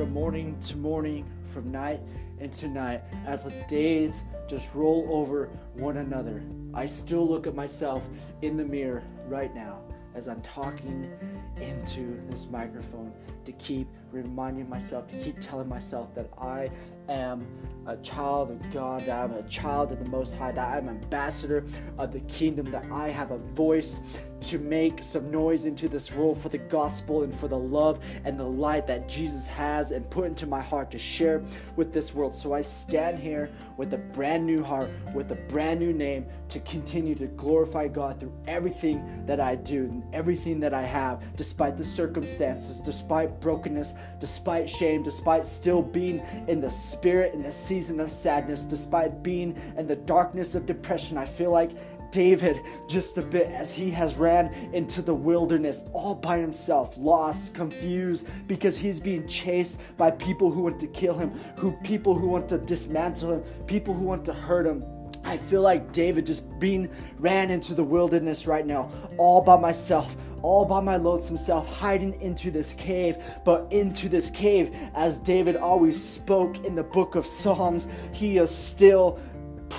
from 0.00 0.14
morning 0.14 0.58
to 0.60 0.78
morning, 0.78 1.26
from 1.44 1.70
night 1.70 2.00
into 2.38 2.68
night, 2.68 3.02
as 3.26 3.44
the 3.44 3.50
days 3.68 4.22
just 4.48 4.74
roll 4.74 5.06
over 5.10 5.50
one 5.74 5.98
another. 5.98 6.42
I 6.72 6.86
still 6.86 7.28
look 7.28 7.46
at 7.46 7.54
myself 7.54 8.08
in 8.40 8.56
the 8.56 8.64
mirror 8.64 9.02
right 9.26 9.54
now 9.54 9.82
as 10.14 10.26
I'm 10.26 10.40
talking 10.40 11.12
into 11.60 12.18
this 12.30 12.48
microphone 12.48 13.12
to 13.44 13.52
keep 13.52 13.88
reminding 14.10 14.70
myself, 14.70 15.06
to 15.08 15.18
keep 15.18 15.38
telling 15.38 15.68
myself 15.68 16.14
that 16.14 16.30
I 16.40 16.70
am 17.10 17.46
a 17.86 17.96
child 17.98 18.50
of 18.50 18.72
God, 18.72 19.04
that 19.06 19.18
I'm 19.24 19.32
a 19.32 19.42
child 19.44 19.92
of 19.92 19.98
the 19.98 20.08
Most 20.10 20.36
High, 20.36 20.52
that 20.52 20.76
I'm 20.76 20.88
ambassador 20.88 21.64
of 21.98 22.12
the 22.12 22.20
kingdom, 22.20 22.70
that 22.70 22.84
I 22.90 23.08
have 23.08 23.30
a 23.30 23.38
voice 23.38 24.00
to 24.40 24.58
make 24.58 25.02
some 25.02 25.30
noise 25.30 25.66
into 25.66 25.88
this 25.88 26.12
world 26.12 26.38
for 26.38 26.48
the 26.48 26.58
gospel 26.58 27.22
and 27.24 27.34
for 27.34 27.46
the 27.46 27.58
love 27.58 28.02
and 28.24 28.38
the 28.38 28.44
light 28.44 28.86
that 28.86 29.08
Jesus 29.08 29.46
has 29.46 29.90
and 29.90 30.08
put 30.08 30.24
into 30.24 30.46
my 30.46 30.60
heart 30.62 30.90
to 30.92 30.98
share 30.98 31.42
with 31.76 31.92
this 31.92 32.14
world. 32.14 32.34
So 32.34 32.54
I 32.54 32.62
stand 32.62 33.18
here 33.18 33.50
with 33.76 33.92
a 33.92 33.98
brand 33.98 34.46
new 34.46 34.62
heart, 34.62 34.88
with 35.14 35.30
a 35.32 35.34
brand 35.34 35.80
new 35.80 35.92
name 35.92 36.26
to 36.48 36.60
continue 36.60 37.14
to 37.16 37.26
glorify 37.26 37.88
God 37.88 38.18
through 38.18 38.32
everything 38.46 39.24
that 39.26 39.40
I 39.40 39.56
do 39.56 39.84
and 39.84 40.02
everything 40.14 40.58
that 40.60 40.72
I 40.72 40.82
have, 40.82 41.22
despite 41.36 41.76
the 41.76 41.84
circumstances, 41.84 42.80
despite 42.80 43.40
brokenness, 43.40 43.94
despite 44.20 44.68
shame, 44.68 45.02
despite 45.02 45.44
still 45.44 45.82
being 45.82 46.22
in 46.48 46.60
the 46.60 46.70
spirit 47.00 47.32
in 47.32 47.42
the 47.42 47.50
season 47.50 47.98
of 47.98 48.10
sadness, 48.10 48.66
despite 48.66 49.22
being 49.22 49.56
in 49.78 49.86
the 49.86 49.96
darkness 49.96 50.54
of 50.54 50.66
depression. 50.66 51.16
I 51.16 51.24
feel 51.24 51.50
like 51.50 51.70
David 52.10 52.60
just 52.90 53.16
a 53.16 53.22
bit 53.22 53.46
as 53.46 53.72
he 53.72 53.90
has 53.92 54.18
ran 54.18 54.52
into 54.74 55.00
the 55.00 55.14
wilderness 55.14 55.86
all 55.94 56.14
by 56.14 56.36
himself, 56.36 56.98
lost, 56.98 57.54
confused, 57.54 58.26
because 58.46 58.76
he's 58.76 59.00
being 59.00 59.26
chased 59.26 59.80
by 59.96 60.10
people 60.10 60.50
who 60.50 60.64
want 60.64 60.78
to 60.80 60.88
kill 60.88 61.14
him, 61.14 61.30
who 61.56 61.72
people 61.84 62.14
who 62.14 62.28
want 62.28 62.50
to 62.50 62.58
dismantle 62.58 63.32
him, 63.32 63.42
people 63.66 63.94
who 63.94 64.04
want 64.04 64.26
to 64.26 64.34
hurt 64.34 64.66
him. 64.66 64.84
I 65.30 65.36
feel 65.36 65.62
like 65.62 65.92
David 65.92 66.26
just 66.26 66.58
being 66.58 66.90
ran 67.20 67.52
into 67.52 67.72
the 67.72 67.84
wilderness 67.84 68.48
right 68.48 68.66
now, 68.66 68.90
all 69.16 69.40
by 69.40 69.56
myself, 69.56 70.16
all 70.42 70.64
by 70.64 70.80
my 70.80 70.96
lonesome 70.96 71.36
self, 71.36 71.72
hiding 71.72 72.20
into 72.20 72.50
this 72.50 72.74
cave. 72.74 73.16
But 73.44 73.72
into 73.72 74.08
this 74.08 74.28
cave, 74.28 74.74
as 74.92 75.20
David 75.20 75.54
always 75.54 76.02
spoke 76.02 76.64
in 76.64 76.74
the 76.74 76.82
book 76.82 77.14
of 77.14 77.24
Psalms, 77.26 77.86
he 78.12 78.38
is 78.38 78.50
still 78.50 79.20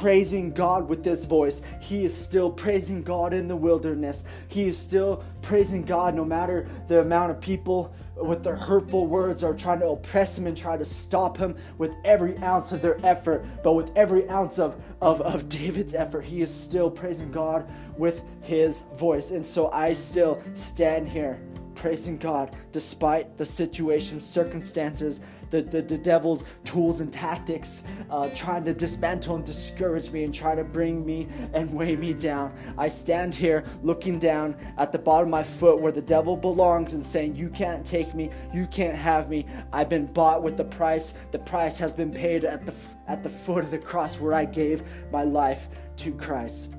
praising 0.01 0.51
God 0.51 0.89
with 0.89 1.03
this 1.03 1.25
voice. 1.25 1.61
He 1.79 2.03
is 2.03 2.17
still 2.17 2.49
praising 2.49 3.03
God 3.03 3.33
in 3.33 3.47
the 3.47 3.55
wilderness. 3.55 4.25
He 4.47 4.67
is 4.67 4.75
still 4.75 5.23
praising 5.43 5.83
God 5.83 6.15
no 6.15 6.25
matter 6.25 6.67
the 6.87 7.01
amount 7.01 7.29
of 7.29 7.39
people 7.39 7.93
with 8.15 8.43
their 8.43 8.55
hurtful 8.55 9.05
words 9.05 9.43
are 9.43 9.53
trying 9.53 9.79
to 9.79 9.89
oppress 9.89 10.35
him 10.35 10.47
and 10.47 10.57
try 10.57 10.75
to 10.75 10.83
stop 10.83 11.37
him 11.37 11.55
with 11.77 11.95
every 12.03 12.35
ounce 12.39 12.71
of 12.71 12.81
their 12.81 12.97
effort. 13.05 13.45
But 13.63 13.73
with 13.73 13.95
every 13.95 14.27
ounce 14.27 14.57
of, 14.57 14.75
of, 15.01 15.21
of 15.21 15.47
David's 15.49 15.93
effort, 15.93 16.25
he 16.25 16.41
is 16.41 16.51
still 16.51 16.89
praising 16.89 17.31
God 17.31 17.69
with 17.95 18.23
his 18.41 18.79
voice. 18.95 19.29
And 19.29 19.45
so 19.45 19.69
I 19.69 19.93
still 19.93 20.41
stand 20.55 21.07
here 21.09 21.39
praising 21.75 22.17
God 22.17 22.55
despite 22.71 23.37
the 23.37 23.45
situation, 23.45 24.19
circumstances, 24.21 25.21
the, 25.49 25.61
the, 25.61 25.81
the 25.81 25.97
devil's 25.97 26.45
tools 26.63 27.01
and 27.01 27.11
tactics, 27.11 27.83
uh, 28.09 28.29
trying 28.29 28.63
to 28.65 28.73
dismantle 28.73 29.35
and 29.35 29.45
discourage 29.45 30.11
me 30.11 30.23
and 30.23 30.33
try 30.33 30.55
to 30.55 30.63
bring 30.63 31.05
me 31.05 31.27
and 31.53 31.71
weigh 31.71 31.95
me 31.95 32.13
down. 32.13 32.53
I 32.77 32.87
stand 32.87 33.35
here 33.35 33.63
looking 33.83 34.19
down 34.19 34.55
at 34.77 34.91
the 34.91 34.99
bottom 34.99 35.27
of 35.27 35.31
my 35.31 35.43
foot 35.43 35.81
where 35.81 35.91
the 35.91 36.01
devil 36.01 36.37
belongs 36.37 36.93
and 36.93 37.03
saying, 37.03 37.35
You 37.35 37.49
can't 37.49 37.85
take 37.85 38.13
me, 38.15 38.31
you 38.53 38.67
can't 38.67 38.95
have 38.95 39.29
me. 39.29 39.45
I've 39.73 39.89
been 39.89 40.05
bought 40.05 40.41
with 40.41 40.57
the 40.57 40.65
price. 40.65 41.13
The 41.31 41.39
price 41.39 41.77
has 41.79 41.93
been 41.93 42.11
paid 42.11 42.45
at 42.45 42.65
the, 42.65 42.73
at 43.07 43.23
the 43.23 43.29
foot 43.29 43.63
of 43.63 43.71
the 43.71 43.77
cross 43.77 44.19
where 44.19 44.33
I 44.33 44.45
gave 44.45 44.83
my 45.11 45.23
life 45.23 45.67
to 45.97 46.13
Christ. 46.13 46.73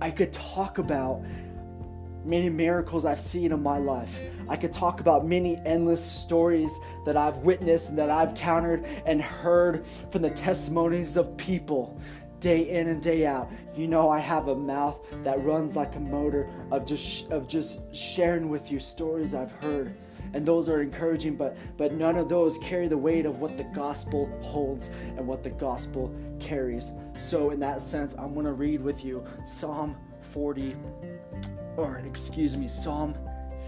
I 0.00 0.10
could 0.10 0.32
talk 0.32 0.78
about 0.78 1.24
many 2.28 2.50
miracles 2.50 3.04
I've 3.04 3.20
seen 3.20 3.52
in 3.52 3.62
my 3.62 3.78
life. 3.78 4.20
I 4.48 4.56
could 4.56 4.72
talk 4.72 5.00
about 5.00 5.26
many 5.26 5.60
endless 5.64 6.04
stories 6.04 6.78
that 7.04 7.16
I've 7.16 7.38
witnessed 7.38 7.90
and 7.90 7.98
that 7.98 8.10
I've 8.10 8.34
countered 8.34 8.84
and 9.06 9.20
heard 9.20 9.86
from 10.10 10.22
the 10.22 10.30
testimonies 10.30 11.16
of 11.16 11.36
people 11.36 11.98
day 12.40 12.70
in 12.70 12.88
and 12.88 13.02
day 13.02 13.26
out. 13.26 13.50
You 13.74 13.88
know 13.88 14.08
I 14.08 14.20
have 14.20 14.48
a 14.48 14.54
mouth 14.54 15.00
that 15.24 15.42
runs 15.42 15.76
like 15.76 15.96
a 15.96 16.00
motor 16.00 16.48
of 16.70 16.84
just 16.84 17.30
of 17.30 17.48
just 17.48 17.94
sharing 17.94 18.48
with 18.48 18.70
you 18.70 18.78
stories 18.78 19.34
I've 19.34 19.52
heard. 19.52 19.94
And 20.34 20.44
those 20.44 20.68
are 20.68 20.82
encouraging, 20.82 21.36
but 21.36 21.56
but 21.76 21.94
none 21.94 22.16
of 22.16 22.28
those 22.28 22.58
carry 22.58 22.86
the 22.86 22.98
weight 22.98 23.24
of 23.24 23.40
what 23.40 23.56
the 23.56 23.64
gospel 23.64 24.30
holds 24.42 24.90
and 25.16 25.26
what 25.26 25.42
the 25.42 25.50
gospel 25.50 26.14
carries. 26.38 26.92
So 27.16 27.50
in 27.50 27.60
that 27.60 27.80
sense, 27.80 28.14
I'm 28.14 28.34
going 28.34 28.46
to 28.46 28.52
read 28.52 28.82
with 28.82 29.04
you 29.04 29.24
Psalm 29.44 29.96
40 30.20 30.76
or 31.78 31.98
excuse 31.98 32.56
me, 32.56 32.66
Psalm 32.66 33.14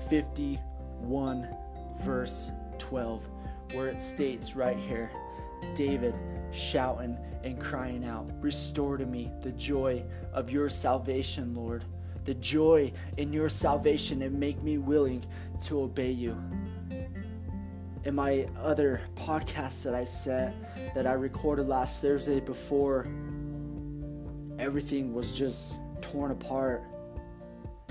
51, 0.09 1.49
verse 2.01 2.51
12, 2.79 3.29
where 3.73 3.87
it 3.87 4.03
states 4.03 4.57
right 4.57 4.77
here 4.77 5.13
David 5.77 6.15
shouting 6.51 7.17
and 7.45 7.61
crying 7.61 8.05
out, 8.05 8.29
Restore 8.41 8.97
to 8.97 9.07
me 9.07 9.31
the 9.43 9.53
joy 9.53 10.03
of 10.33 10.51
your 10.51 10.69
salvation, 10.69 11.55
Lord. 11.55 11.85
The 12.25 12.35
joy 12.35 12.93
in 13.17 13.33
your 13.33 13.49
salvation 13.49 14.23
and 14.23 14.39
make 14.39 14.61
me 14.61 14.77
willing 14.77 15.25
to 15.67 15.83
obey 15.83 16.11
you. 16.11 16.37
In 18.05 18.15
my 18.17 18.47
other 18.59 19.03
podcast 19.15 19.85
that 19.85 19.95
I 19.95 20.03
said 20.03 20.53
that 20.97 21.07
I 21.07 21.13
recorded 21.13 21.69
last 21.69 22.03
Thursday 22.03 22.41
before 22.41 23.07
everything 24.59 25.15
was 25.15 25.39
just 25.39 25.79
torn 26.01 26.33
apart 26.33 26.83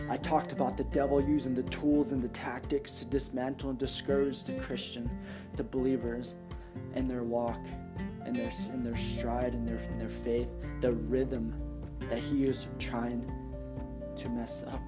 I 0.10 0.18
talked 0.18 0.52
about 0.52 0.76
the 0.76 0.86
devil 0.86 1.22
using 1.22 1.54
the 1.54 1.64
tools 1.64 2.14
and 2.14 2.22
the 2.22 2.30
tactics 2.30 2.98
to 3.00 3.06
dismantle 3.06 3.70
and 3.70 3.78
discourage 3.78 4.44
the 4.44 4.54
Christian, 4.54 5.08
the 5.56 5.64
believers, 5.64 6.34
in 6.96 7.08
their 7.08 7.22
walk, 7.22 7.60
in 8.26 8.34
their 8.34 8.52
in 8.74 8.82
their 8.82 8.98
stride, 8.98 9.54
in 9.54 9.66
their 9.66 9.78
in 9.78 10.00
their 10.00 10.10
faith, 10.10 10.50
the 10.82 10.94
rhythm 10.94 11.54
that 12.10 12.18
he 12.18 12.46
is 12.46 12.68
trying 12.80 13.32
to 14.16 14.30
mess 14.30 14.64
up. 14.64 14.82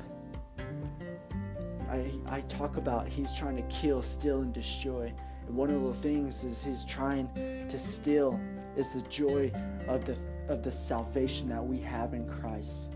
I 1.88 2.12
I 2.28 2.42
talk 2.42 2.78
about 2.78 3.08
he's 3.08 3.36
trying 3.36 3.58
to 3.58 3.64
kill, 3.64 4.02
steal, 4.02 4.42
and 4.42 4.52
destroy. 4.52 5.14
And 5.46 5.56
one 5.56 5.70
of 5.70 5.84
the 5.84 5.94
things 5.94 6.44
is 6.44 6.64
he's 6.64 6.84
trying 6.84 7.30
to 7.70 7.78
steal 7.78 8.40
is 8.76 8.96
the 8.96 9.02
joy 9.08 9.52
of 9.88 10.04
the 10.04 10.18
of 10.48 10.64
the 10.64 10.72
salvation 10.72 11.48
that 11.50 11.64
we 11.64 11.78
have 11.80 12.16
in 12.16 12.28
Christ 12.28 12.96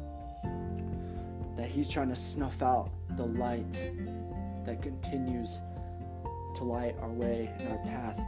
that 1.55 1.69
He's 1.69 1.89
trying 1.89 2.09
to 2.09 2.15
snuff 2.15 2.61
out 2.61 2.91
the 3.15 3.25
light 3.25 3.91
that 4.65 4.81
continues 4.81 5.61
to 6.55 6.63
light 6.63 6.95
our 7.01 7.11
way 7.11 7.51
and 7.59 7.69
our 7.69 7.77
path 7.79 8.19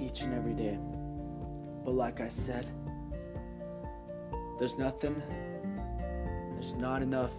each 0.00 0.22
and 0.22 0.34
every 0.34 0.54
day. 0.54 0.78
But 1.84 1.94
like 1.94 2.20
I 2.20 2.28
said, 2.28 2.70
there's 4.58 4.78
nothing, 4.78 5.22
there's 6.54 6.74
not 6.74 7.02
enough 7.02 7.32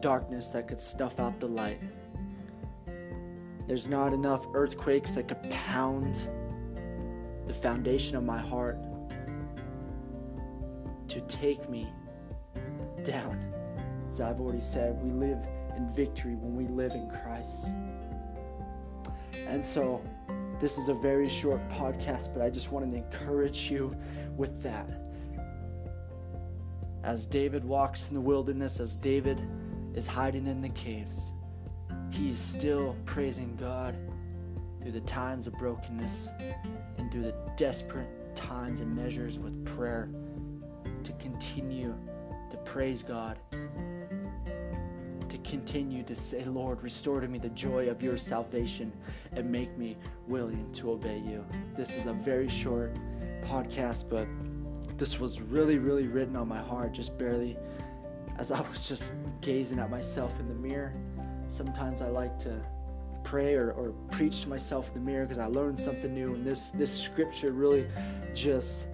darkness 0.00 0.48
that 0.50 0.68
could 0.68 0.80
snuff 0.80 1.18
out 1.18 1.40
the 1.40 1.48
light. 1.48 1.80
There's 3.66 3.88
not 3.88 4.12
enough 4.12 4.46
earthquakes 4.52 5.14
that 5.14 5.28
could 5.28 5.48
pound 5.50 6.28
the 7.46 7.52
foundation 7.54 8.16
of 8.16 8.24
my 8.24 8.38
heart 8.38 8.78
to 11.08 11.20
take 11.22 11.68
me 11.68 11.88
down. 13.04 13.59
As 14.10 14.20
I've 14.20 14.40
already 14.40 14.60
said, 14.60 15.00
we 15.04 15.12
live 15.12 15.38
in 15.76 15.88
victory 15.94 16.34
when 16.34 16.56
we 16.56 16.66
live 16.66 16.92
in 16.94 17.08
Christ. 17.08 17.74
And 19.46 19.64
so, 19.64 20.02
this 20.58 20.78
is 20.78 20.88
a 20.88 20.94
very 20.94 21.28
short 21.28 21.60
podcast, 21.68 22.34
but 22.34 22.42
I 22.42 22.50
just 22.50 22.72
wanted 22.72 22.90
to 22.90 22.96
encourage 22.96 23.70
you 23.70 23.94
with 24.36 24.64
that. 24.64 24.90
As 27.04 27.24
David 27.24 27.64
walks 27.64 28.08
in 28.08 28.16
the 28.16 28.20
wilderness, 28.20 28.80
as 28.80 28.96
David 28.96 29.40
is 29.94 30.08
hiding 30.08 30.48
in 30.48 30.60
the 30.60 30.70
caves, 30.70 31.32
he 32.10 32.30
is 32.30 32.40
still 32.40 32.96
praising 33.06 33.54
God 33.54 33.96
through 34.82 34.92
the 34.92 35.02
times 35.02 35.46
of 35.46 35.52
brokenness 35.52 36.32
and 36.98 37.12
through 37.12 37.22
the 37.22 37.34
desperate 37.56 38.08
times 38.34 38.80
and 38.80 38.94
measures 38.94 39.38
with 39.38 39.64
prayer 39.64 40.10
to 41.04 41.12
continue 41.12 41.94
to 42.50 42.56
praise 42.58 43.04
God 43.04 43.38
continue 45.50 46.04
to 46.04 46.14
say, 46.14 46.44
Lord, 46.44 46.80
restore 46.80 47.20
to 47.20 47.26
me 47.26 47.40
the 47.40 47.48
joy 47.48 47.88
of 47.88 48.00
your 48.00 48.16
salvation 48.16 48.92
and 49.32 49.50
make 49.50 49.76
me 49.76 49.96
willing 50.28 50.70
to 50.74 50.92
obey 50.92 51.18
you. 51.18 51.44
This 51.74 51.96
is 51.96 52.06
a 52.06 52.12
very 52.12 52.48
short 52.48 52.96
podcast, 53.42 54.08
but 54.08 54.28
this 54.96 55.18
was 55.18 55.40
really, 55.42 55.78
really 55.78 56.06
written 56.06 56.36
on 56.36 56.46
my 56.46 56.60
heart, 56.60 56.92
just 56.92 57.18
barely 57.18 57.58
as 58.38 58.52
I 58.52 58.60
was 58.60 58.88
just 58.88 59.12
gazing 59.40 59.80
at 59.80 59.90
myself 59.90 60.38
in 60.38 60.46
the 60.46 60.54
mirror. 60.54 60.94
Sometimes 61.48 62.00
I 62.00 62.10
like 62.10 62.38
to 62.40 62.64
pray 63.24 63.54
or, 63.54 63.72
or 63.72 63.90
preach 64.12 64.42
to 64.42 64.48
myself 64.48 64.86
in 64.88 64.94
the 64.94 65.00
mirror 65.00 65.24
because 65.24 65.38
I 65.38 65.46
learned 65.46 65.78
something 65.78 66.14
new. 66.14 66.34
And 66.34 66.46
this 66.46 66.70
this 66.70 66.96
scripture 66.96 67.50
really 67.50 67.88
just 68.34 68.86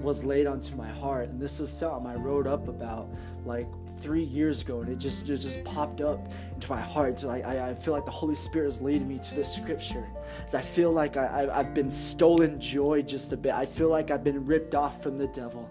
was 0.00 0.24
laid 0.24 0.46
onto 0.46 0.76
my 0.76 0.88
heart. 0.88 1.28
And 1.28 1.40
this 1.40 1.60
is 1.60 1.70
something 1.70 2.10
I 2.10 2.14
wrote 2.16 2.46
up 2.46 2.68
about 2.68 3.08
like 3.44 3.68
three 4.00 4.22
years 4.22 4.62
ago, 4.62 4.80
and 4.80 4.90
it 4.90 4.98
just 4.98 5.26
just, 5.26 5.42
just 5.42 5.64
popped 5.64 6.00
up 6.00 6.30
into 6.52 6.70
my 6.70 6.80
heart. 6.80 7.20
So 7.20 7.30
I, 7.30 7.70
I 7.70 7.74
feel 7.74 7.94
like 7.94 8.04
the 8.04 8.10
Holy 8.10 8.36
Spirit 8.36 8.68
is 8.68 8.80
leading 8.80 9.08
me 9.08 9.18
to 9.18 9.34
this 9.34 9.54
scripture. 9.54 10.06
As 10.44 10.54
I 10.54 10.60
feel 10.60 10.92
like 10.92 11.16
I, 11.16 11.48
I've 11.52 11.74
been 11.74 11.90
stolen 11.90 12.60
joy 12.60 13.02
just 13.02 13.32
a 13.32 13.36
bit. 13.36 13.52
I 13.52 13.64
feel 13.66 13.88
like 13.88 14.10
I've 14.10 14.24
been 14.24 14.44
ripped 14.44 14.74
off 14.74 15.02
from 15.02 15.16
the 15.16 15.28
devil. 15.28 15.68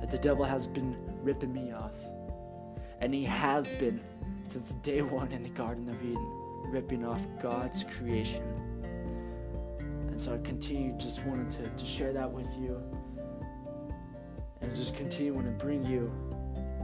That 0.00 0.10
the 0.10 0.18
devil 0.18 0.44
has 0.44 0.66
been 0.66 0.96
ripping 1.22 1.52
me 1.52 1.72
off. 1.72 1.94
And 3.00 3.12
he 3.14 3.24
has 3.24 3.74
been 3.74 4.00
since 4.44 4.74
day 4.74 5.02
one 5.02 5.32
in 5.32 5.42
the 5.42 5.48
Garden 5.50 5.88
of 5.88 6.02
Eden, 6.02 6.26
ripping 6.70 7.04
off 7.04 7.26
God's 7.40 7.84
creation. 7.84 8.42
And 10.14 10.20
so 10.20 10.32
I 10.32 10.38
continue 10.46 10.96
just 10.96 11.24
wanted 11.24 11.50
to, 11.50 11.68
to 11.68 11.84
share 11.84 12.12
that 12.12 12.30
with 12.30 12.46
you. 12.56 12.80
And 14.60 14.72
just 14.72 14.94
continue 14.94 15.34
to 15.42 15.50
bring 15.50 15.84
you 15.84 16.08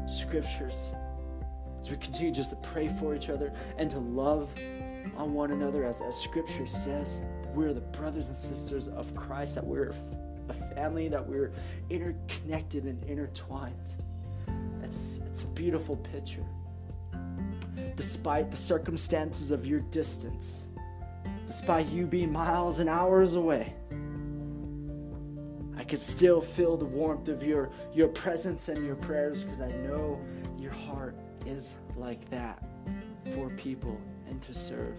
scriptures. 0.09 0.93
As 1.79 1.93
we 1.93 1.97
continue 1.99 2.33
just 2.33 2.51
to 2.51 2.57
pray 2.57 2.89
for 2.89 3.15
each 3.15 3.31
other 3.31 3.53
and 3.79 3.89
to 3.93 4.01
love 4.01 4.53
on 5.17 5.33
one 5.33 5.53
another, 5.53 5.85
as, 5.85 6.03
as 6.03 6.21
scripture 6.21 6.67
says, 6.67 7.21
we're 7.55 7.73
the 7.73 7.83
brothers 7.83 8.27
and 8.27 8.37
sisters 8.37 8.89
of 8.89 9.15
Christ, 9.15 9.55
that 9.55 9.65
we're 9.65 9.95
a 10.49 10.53
family, 10.53 11.07
that 11.07 11.25
we're 11.25 11.53
interconnected 11.89 12.83
and 12.83 13.01
intertwined. 13.05 13.95
It's, 14.83 15.21
it's 15.29 15.45
a 15.45 15.49
beautiful 15.51 15.95
picture. 15.95 16.45
Despite 17.95 18.51
the 18.51 18.57
circumstances 18.57 19.53
of 19.53 19.67
your 19.67 19.79
distance, 19.79 20.67
despite 21.51 21.89
you 21.89 22.07
being 22.07 22.31
miles 22.31 22.79
and 22.79 22.89
hours 22.89 23.35
away, 23.35 23.75
I 25.77 25.83
could 25.83 25.99
still 25.99 26.41
feel 26.41 26.77
the 26.77 26.85
warmth 26.85 27.27
of 27.27 27.43
your, 27.43 27.71
your 27.93 28.07
presence 28.07 28.69
and 28.69 28.87
your 28.87 28.95
prayers 28.95 29.43
because 29.43 29.61
I 29.61 29.73
know 29.73 30.25
your 30.57 30.71
heart 30.71 31.17
is 31.47 31.75
like 31.97 32.31
that 32.31 32.63
for 33.35 33.51
people 33.51 34.01
and 34.29 34.41
to 34.43 34.55
serve 34.55 34.95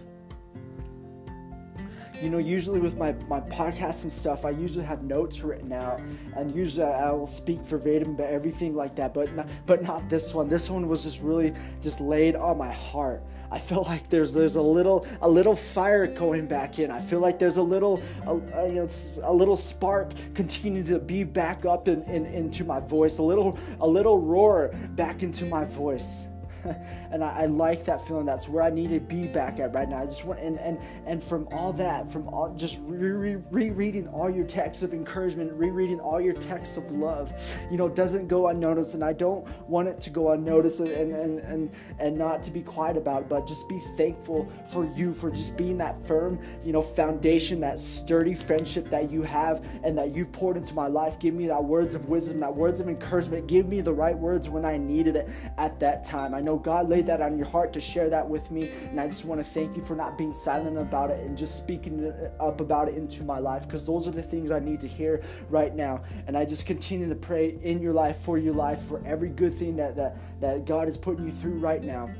you 2.22 2.30
know, 2.30 2.38
usually 2.38 2.78
with 2.78 2.96
my, 2.96 3.12
my 3.28 3.40
podcasts 3.40 4.04
and 4.04 4.12
stuff, 4.12 4.44
I 4.44 4.50
usually 4.50 4.84
have 4.84 5.02
notes 5.02 5.42
written 5.42 5.72
out, 5.72 6.00
and 6.36 6.54
usually 6.54 6.86
I'll 6.86 7.26
speak 7.26 7.58
verbatim 7.60 8.10
about 8.10 8.28
everything 8.28 8.74
like 8.74 8.94
that. 8.96 9.12
But 9.12 9.34
not, 9.34 9.48
but 9.66 9.82
not 9.82 10.08
this 10.08 10.32
one. 10.32 10.48
This 10.48 10.70
one 10.70 10.88
was 10.88 11.02
just 11.02 11.20
really 11.20 11.52
just 11.80 12.00
laid 12.00 12.36
on 12.36 12.58
my 12.58 12.70
heart. 12.72 13.22
I 13.50 13.58
feel 13.58 13.82
like 13.82 14.08
there's 14.08 14.32
there's 14.32 14.56
a 14.56 14.62
little 14.62 15.06
a 15.20 15.28
little 15.28 15.56
fire 15.56 16.06
going 16.06 16.46
back 16.46 16.78
in. 16.78 16.90
I 16.90 17.00
feel 17.00 17.20
like 17.20 17.38
there's 17.38 17.58
a 17.58 17.62
little 17.62 18.00
a, 18.26 18.36
a 18.36 18.68
you 18.68 18.74
know 18.76 18.88
a 19.24 19.32
little 19.32 19.56
spark 19.56 20.12
continuing 20.34 20.86
to 20.86 20.98
be 20.98 21.24
back 21.24 21.66
up 21.66 21.88
in, 21.88 22.02
in, 22.04 22.24
into 22.26 22.64
my 22.64 22.80
voice. 22.80 23.18
A 23.18 23.22
little 23.22 23.58
a 23.80 23.86
little 23.86 24.18
roar 24.18 24.70
back 24.94 25.22
into 25.22 25.44
my 25.44 25.64
voice. 25.64 26.28
and 27.10 27.24
I, 27.24 27.42
I, 27.42 27.46
like 27.46 27.84
that 27.84 28.06
feeling. 28.06 28.26
That's 28.26 28.48
where 28.48 28.62
I 28.62 28.70
need 28.70 28.90
to 28.90 29.00
be 29.00 29.26
back 29.26 29.60
at 29.60 29.74
right 29.74 29.88
now. 29.88 30.02
I 30.02 30.06
just 30.06 30.24
want 30.24 30.40
and 30.40 30.58
and 30.58 30.78
and 31.06 31.22
from 31.22 31.48
all 31.50 31.72
that, 31.74 32.10
from 32.10 32.28
all 32.28 32.54
just 32.54 32.80
re- 32.82 33.34
re- 33.34 33.42
rereading 33.50 34.08
all 34.08 34.30
your 34.30 34.46
texts 34.46 34.82
of 34.82 34.92
encouragement, 34.92 35.52
rereading 35.52 36.00
all 36.00 36.20
your 36.20 36.34
texts 36.34 36.76
of 36.76 36.90
love, 36.92 37.32
you 37.70 37.76
know, 37.76 37.88
doesn't 37.88 38.28
go 38.28 38.48
unnoticed. 38.48 38.94
And 38.94 39.02
I 39.02 39.12
don't 39.12 39.46
want 39.68 39.88
it 39.88 40.00
to 40.00 40.10
go 40.10 40.32
unnoticed 40.32 40.80
and 40.80 41.12
and 41.12 41.40
and 41.40 41.70
and 41.98 42.16
not 42.16 42.42
to 42.44 42.50
be 42.50 42.62
quiet 42.62 42.96
about 42.96 43.22
it, 43.22 43.28
but 43.28 43.46
just 43.46 43.68
be 43.68 43.80
thankful 43.96 44.50
for 44.70 44.90
you 44.94 45.12
for 45.12 45.30
just 45.30 45.56
being 45.56 45.78
that 45.78 46.06
firm, 46.06 46.38
you 46.64 46.72
know, 46.72 46.82
foundation, 46.82 47.60
that 47.60 47.78
sturdy 47.78 48.34
friendship 48.34 48.88
that 48.90 49.10
you 49.10 49.22
have 49.22 49.66
and 49.82 49.96
that 49.98 50.14
you've 50.14 50.32
poured 50.32 50.56
into 50.56 50.74
my 50.74 50.86
life. 50.86 51.18
Give 51.18 51.34
me 51.34 51.46
that 51.48 51.62
words 51.62 51.94
of 51.94 52.08
wisdom, 52.08 52.40
that 52.40 52.54
words 52.54 52.80
of 52.80 52.88
encouragement. 52.88 53.46
Give 53.46 53.66
me 53.66 53.80
the 53.80 53.92
right 53.92 54.16
words 54.16 54.48
when 54.48 54.64
I 54.64 54.76
needed 54.76 55.16
it 55.16 55.28
at 55.58 55.80
that 55.80 56.04
time. 56.04 56.34
I 56.34 56.40
know 56.40 56.51
know 56.52 56.58
God 56.58 56.88
laid 56.88 57.06
that 57.06 57.20
on 57.20 57.36
your 57.36 57.46
heart 57.46 57.72
to 57.72 57.80
share 57.80 58.10
that 58.10 58.28
with 58.28 58.50
me. 58.50 58.70
And 58.90 59.00
I 59.00 59.06
just 59.06 59.24
want 59.24 59.40
to 59.40 59.44
thank 59.44 59.76
you 59.76 59.82
for 59.82 59.96
not 59.96 60.18
being 60.18 60.34
silent 60.34 60.78
about 60.78 61.10
it 61.10 61.24
and 61.24 61.36
just 61.36 61.56
speaking 61.56 62.12
up 62.38 62.60
about 62.60 62.88
it 62.88 62.94
into 62.96 63.24
my 63.24 63.38
life 63.38 63.66
because 63.66 63.86
those 63.86 64.06
are 64.06 64.12
the 64.12 64.22
things 64.22 64.50
I 64.50 64.58
need 64.58 64.80
to 64.82 64.88
hear 64.88 65.22
right 65.48 65.74
now. 65.74 66.02
And 66.26 66.36
I 66.36 66.44
just 66.44 66.66
continue 66.66 67.08
to 67.08 67.14
pray 67.14 67.58
in 67.62 67.80
your 67.80 67.94
life, 67.94 68.18
for 68.18 68.38
your 68.38 68.54
life, 68.54 68.82
for 68.82 69.02
every 69.06 69.30
good 69.30 69.54
thing 69.54 69.76
that, 69.76 69.96
that, 69.96 70.16
that 70.40 70.64
God 70.64 70.88
is 70.88 70.96
putting 70.96 71.26
you 71.26 71.32
through 71.32 71.58
right 71.58 71.82
now 71.82 72.10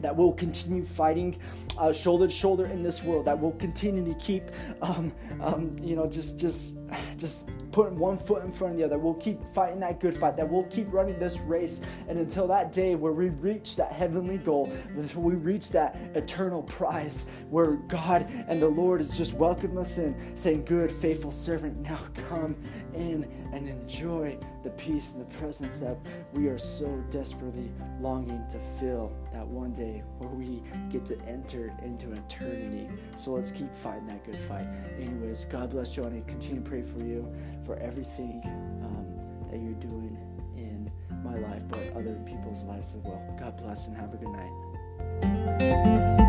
that 0.00 0.14
will 0.14 0.32
continue 0.32 0.84
fighting 0.84 1.38
uh, 1.78 1.92
shoulder 1.92 2.26
to 2.26 2.32
shoulder 2.32 2.66
in 2.66 2.82
this 2.82 3.02
world 3.02 3.24
that 3.26 3.38
will 3.38 3.52
continue 3.52 4.04
to 4.04 4.14
keep 4.18 4.44
um, 4.82 5.12
um, 5.40 5.76
you 5.80 5.96
know 5.96 6.08
just 6.08 6.38
just 6.38 6.78
just 7.16 7.48
putting 7.72 7.98
one 7.98 8.16
foot 8.16 8.44
in 8.44 8.50
front 8.50 8.74
of 8.74 8.78
the 8.78 8.84
other. 8.84 8.98
We'll 8.98 9.14
keep 9.14 9.46
fighting 9.48 9.80
that 9.80 10.00
good 10.00 10.16
fight 10.16 10.36
that 10.36 10.48
we'll 10.48 10.64
keep 10.64 10.92
running 10.92 11.18
this 11.18 11.38
race. 11.40 11.82
And 12.08 12.18
until 12.18 12.46
that 12.48 12.72
day 12.72 12.94
where 12.94 13.12
we 13.12 13.28
reach 13.28 13.76
that 13.76 13.92
heavenly 13.92 14.38
goal 14.38 14.72
until 14.96 15.22
we 15.22 15.34
reach 15.34 15.70
that 15.70 15.96
eternal 16.14 16.62
prize 16.62 17.26
where 17.50 17.76
god 17.88 18.26
and 18.48 18.60
the 18.60 18.68
lord 18.68 19.00
is 19.00 19.16
just 19.16 19.34
welcoming 19.34 19.78
us 19.78 19.98
in 19.98 20.14
saying 20.36 20.64
good 20.64 20.90
faithful 20.90 21.30
servant 21.30 21.76
now 21.78 21.98
come 22.28 22.56
in 22.94 23.28
and 23.52 23.68
enjoy 23.68 24.36
the 24.64 24.70
peace 24.70 25.12
and 25.12 25.26
the 25.26 25.38
presence 25.38 25.78
that 25.80 25.96
we 26.32 26.48
are 26.48 26.58
so 26.58 26.86
desperately 27.10 27.70
longing 28.00 28.44
to 28.48 28.58
feel 28.78 29.16
that 29.36 29.46
one 29.46 29.72
day 29.72 30.02
where 30.18 30.30
we 30.30 30.62
get 30.90 31.04
to 31.04 31.20
enter 31.26 31.70
into 31.84 32.12
eternity. 32.12 32.88
So 33.14 33.32
let's 33.32 33.50
keep 33.50 33.72
fighting 33.74 34.06
that 34.06 34.24
good 34.24 34.38
fight. 34.48 34.66
Anyways, 34.98 35.44
God 35.46 35.70
bless 35.70 35.96
I 35.98 36.20
continue 36.26 36.62
to 36.62 36.68
pray 36.68 36.82
for 36.82 37.00
you 37.00 37.30
for 37.64 37.76
everything 37.76 38.40
um, 38.82 39.06
that 39.50 39.60
you're 39.60 39.74
doing 39.74 40.16
in 40.56 40.90
my 41.22 41.36
life, 41.36 41.62
but 41.68 41.80
other 41.94 42.14
people's 42.24 42.64
lives 42.64 42.94
as 42.94 43.02
well. 43.02 43.22
God 43.38 43.58
bless 43.58 43.86
and 43.88 43.96
have 43.96 44.14
a 44.14 44.16
good 44.16 44.28
night. 44.28 46.25